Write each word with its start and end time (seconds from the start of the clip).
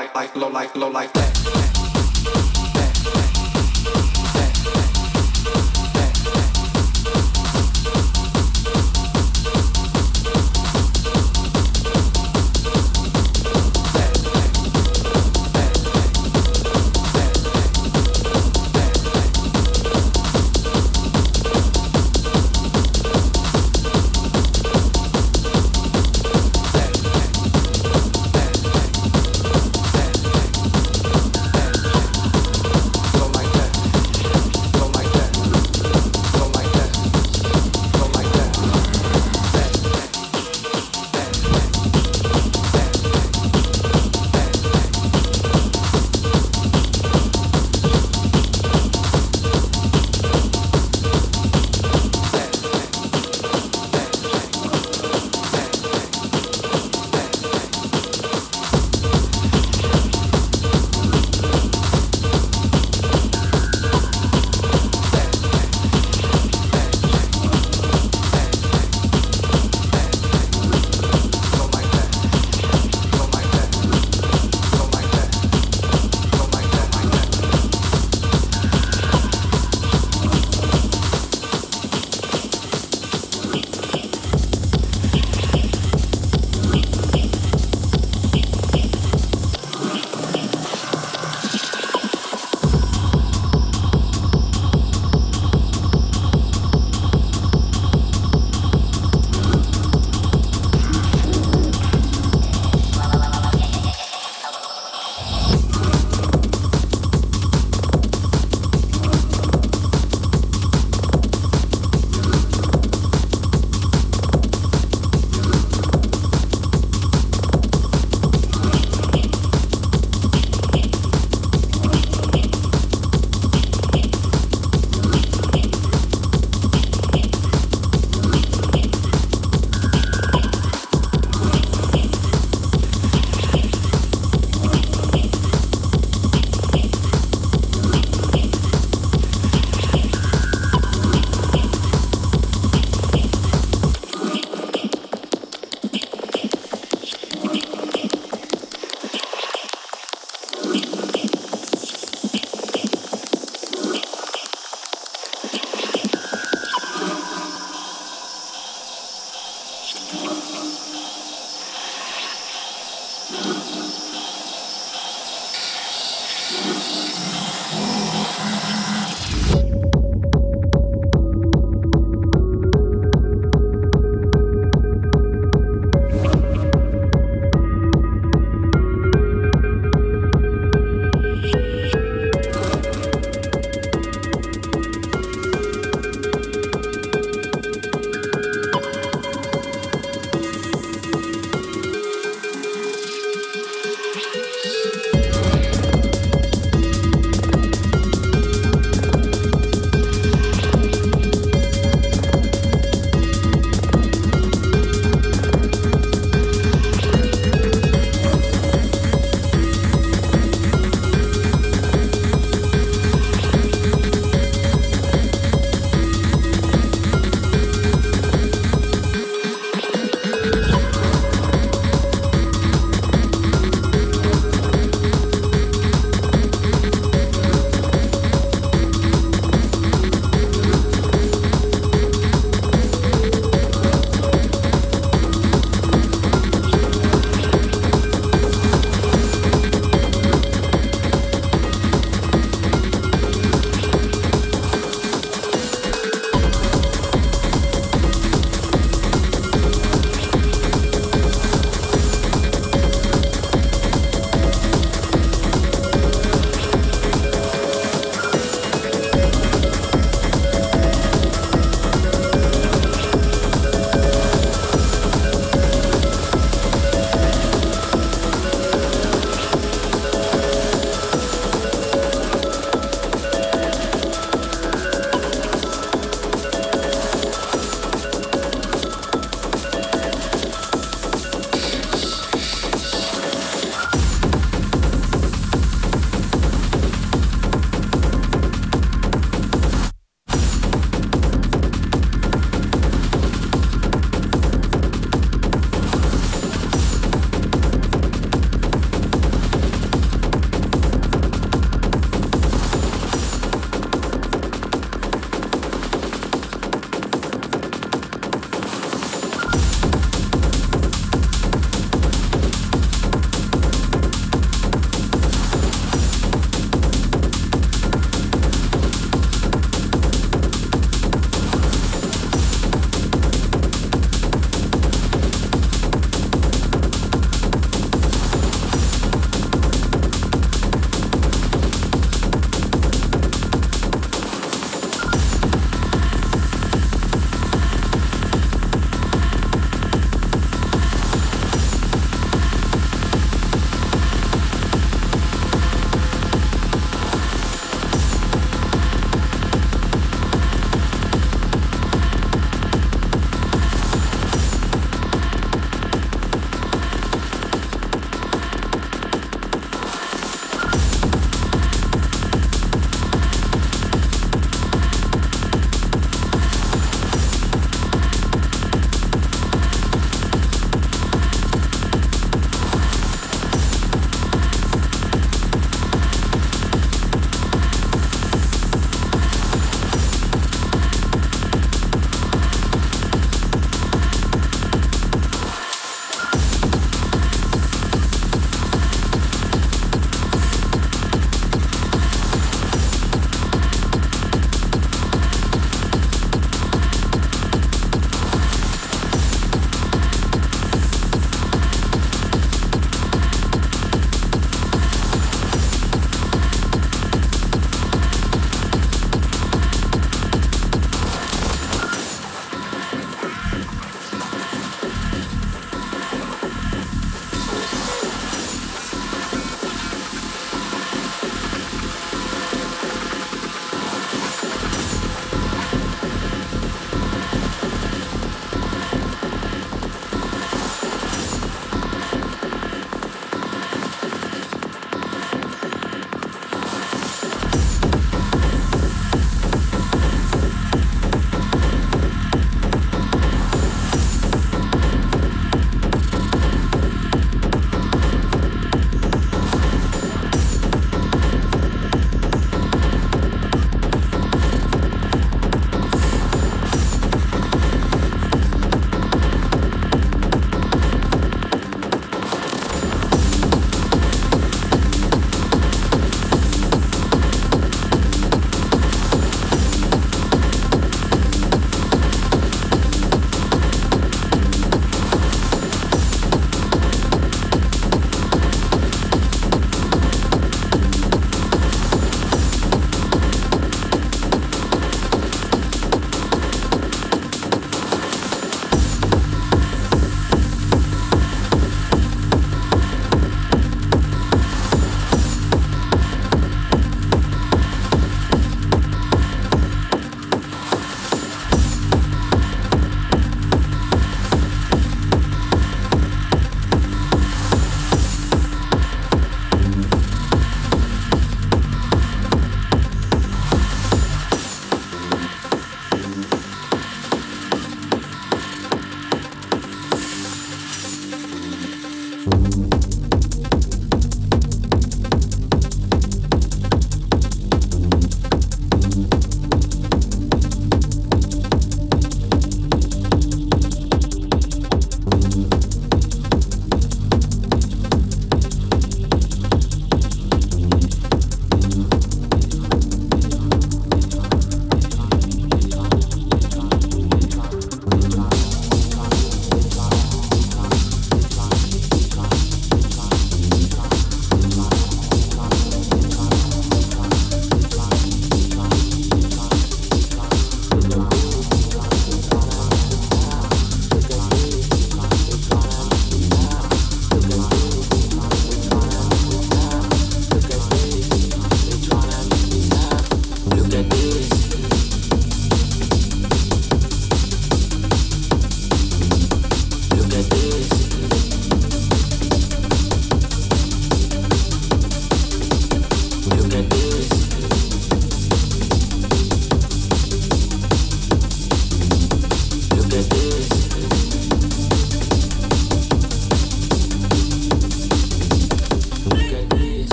like, 0.00 0.14
like, 0.14 0.36
low, 0.36 0.48
like, 0.48 0.74
low, 0.74 0.88
like 0.88 1.12
that. 1.12 1.69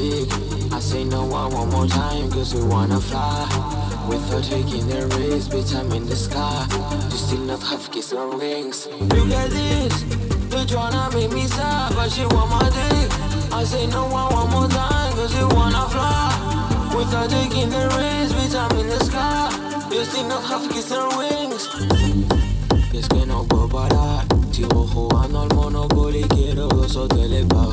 I 0.00 0.80
say 0.80 1.04
no 1.04 1.26
one 1.26 1.52
one 1.52 1.68
more 1.68 1.86
time, 1.86 2.30
cause 2.30 2.54
we 2.54 2.62
wanna 2.62 2.98
fly. 2.98 3.44
Without 4.08 4.42
taking 4.44 4.86
the 4.88 5.04
risk, 5.18 5.50
bitch, 5.50 5.74
I'm 5.78 5.92
in 5.92 6.06
the 6.06 6.16
sky. 6.16 6.66
You 7.10 7.18
still 7.18 7.40
not 7.40 7.62
have 7.64 7.90
kiss 7.92 8.10
or 8.14 8.34
wings. 8.34 8.86
Look 8.86 9.30
at 9.30 9.50
this, 9.50 9.92
bitch 10.48 10.74
wanna 10.74 11.10
make 11.12 11.30
me 11.32 11.46
sad, 11.46 11.94
but 11.94 12.08
she 12.08 12.24
want 12.24 12.48
my 12.48 12.64
dick. 12.70 13.52
I 13.52 13.62
say 13.64 13.86
no 13.88 14.08
one 14.08 14.32
one 14.32 14.50
more 14.50 14.68
time, 14.68 15.12
cause 15.12 15.34
we 15.36 15.44
wanna 15.54 15.84
fly. 15.92 16.32
Without 16.96 17.28
taking 17.28 17.68
the 17.68 17.84
risk, 18.00 18.34
bitch, 18.36 18.56
I'm 18.56 18.72
in 18.80 18.86
the 18.88 19.04
sky. 19.04 19.52
You 19.92 20.02
still 20.06 20.26
not 20.28 20.42
have 20.44 20.66
kiss 20.72 20.92
or 20.92 21.08
wings. 21.18 21.68
Y 22.90 22.98
es 22.98 23.06
que 23.06 23.26
no 23.26 23.44
puedo 23.44 23.68
parar, 23.68 24.26
tío, 24.50 24.66
ojo 24.74 25.08
al 25.14 25.54
monopoly, 25.54 26.22
quiero 26.30 26.68
dos 26.68 26.96
hoteles 26.96 27.44
para 27.46 27.69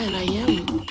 and 0.00 0.16
I 0.16 0.22
am. 0.22 0.84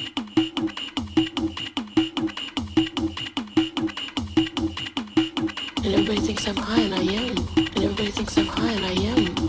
And 5.84 5.94
everybody 5.94 6.20
thinks 6.22 6.48
I'm 6.48 6.56
high 6.56 6.82
and 6.82 6.96
I 6.96 7.02
am. 7.02 7.38
And 7.58 7.84
everybody 7.84 8.12
thinks 8.12 8.38
I'm 8.38 8.48
high 8.48 8.72
and 8.72 8.86
I 8.86 8.92
am. 8.92 9.43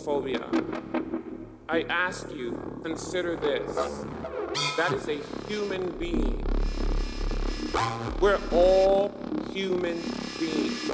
Homophobia. 0.00 0.42
I 1.68 1.82
ask 1.82 2.30
you, 2.34 2.80
consider 2.82 3.36
this. 3.36 3.74
That 4.76 4.92
is 4.92 5.08
a 5.08 5.18
human 5.48 5.90
being. 5.98 6.44
We're 8.20 8.40
all 8.52 9.12
human 9.52 10.00
beings. 10.38 10.90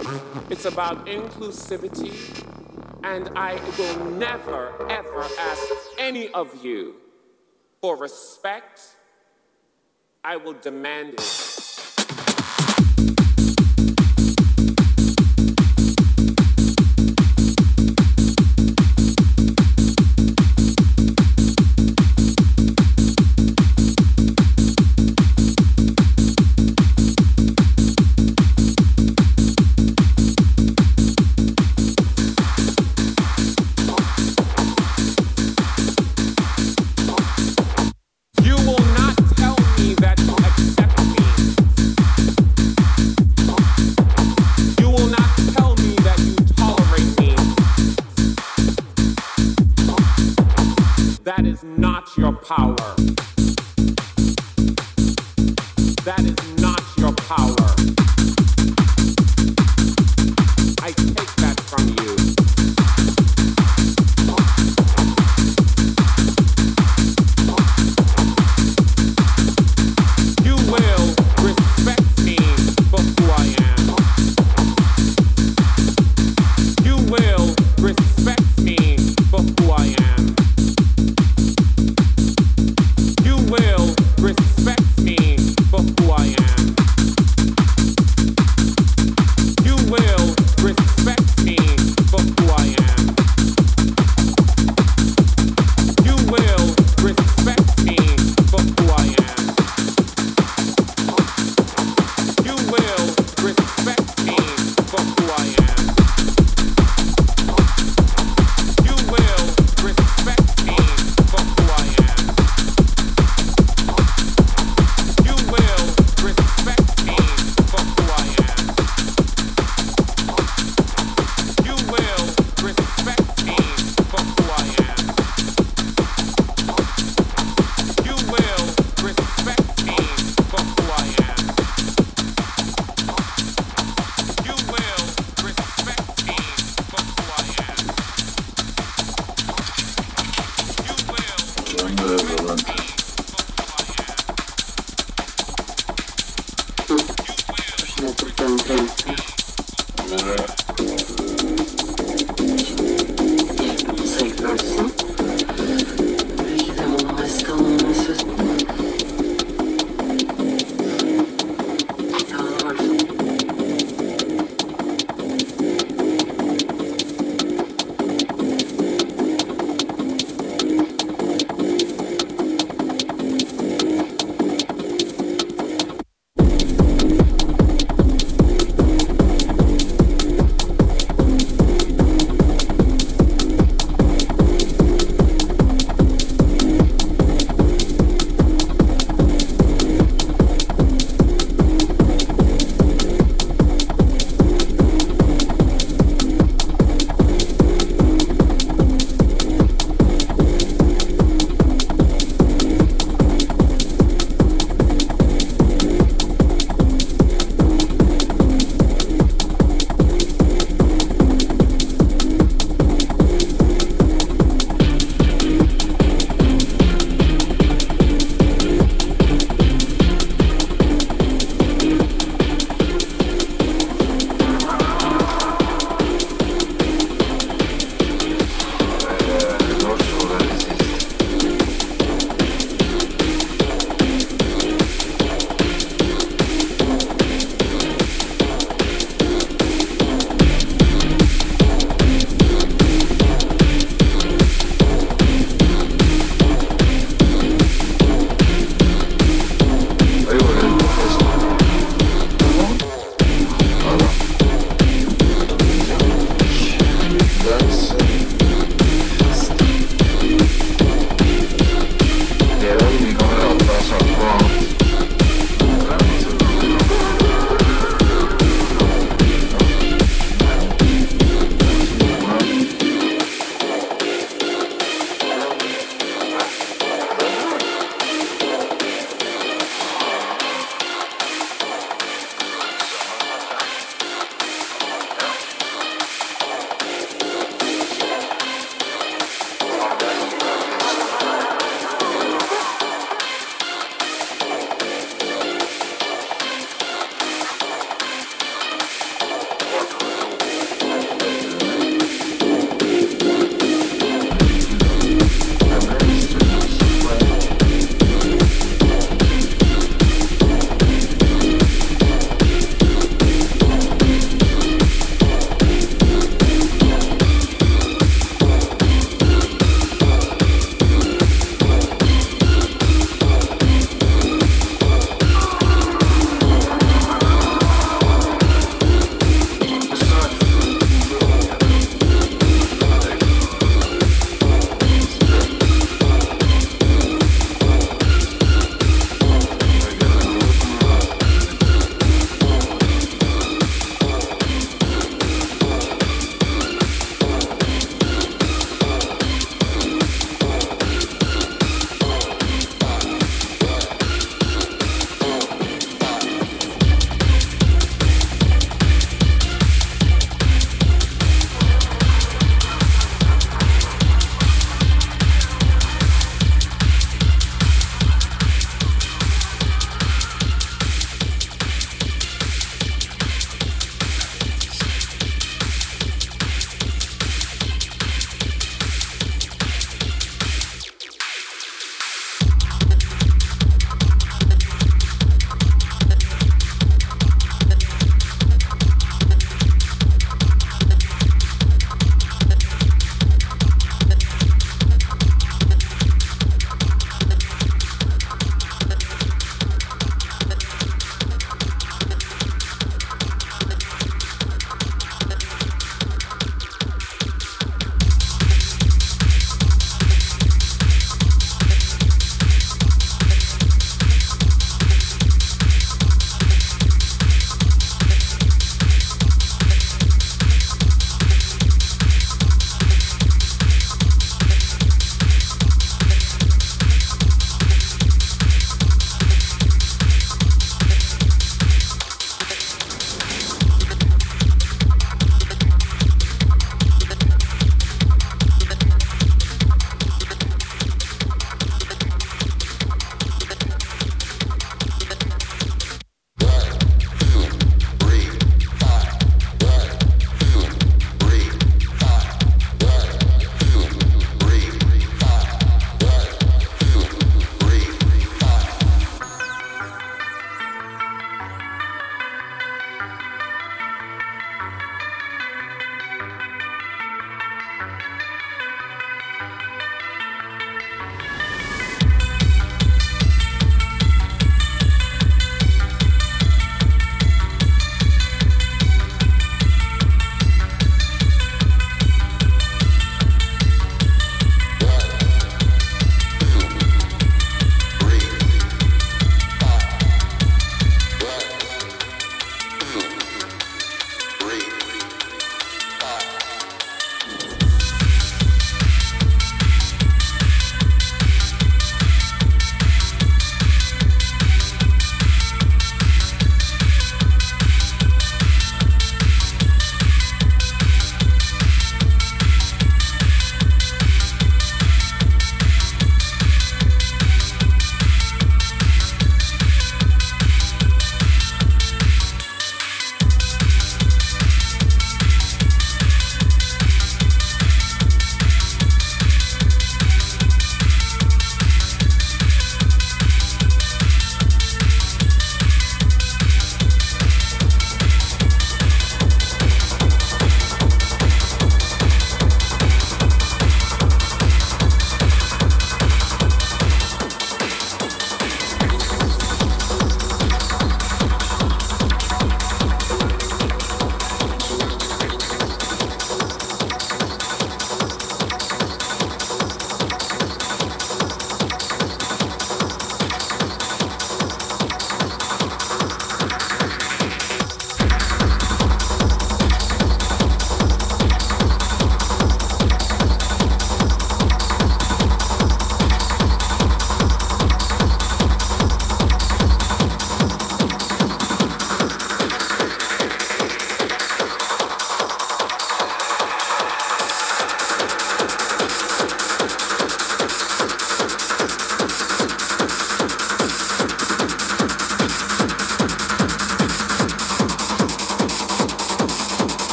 It's 0.50 0.64
about 0.64 1.06
inclusivity, 1.06 2.12
and 3.04 3.30
I 3.36 3.54
will 3.78 4.10
never, 4.10 4.72
ever 4.90 5.22
ask 5.38 5.62
any 5.98 6.28
of 6.32 6.64
you 6.64 6.96
for 7.80 7.96
respect. 7.96 8.80
I 10.22 10.36
will 10.36 10.54
demand 10.54 11.14
it. 11.14 11.45